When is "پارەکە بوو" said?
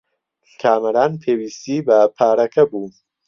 2.17-2.87